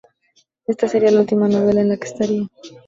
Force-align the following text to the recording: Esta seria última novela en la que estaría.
Esta 0.65 0.87
seria 0.87 1.11
última 1.21 1.47
novela 1.47 1.81
en 1.81 1.89
la 1.89 1.97
que 1.97 2.07
estaría. 2.07 2.47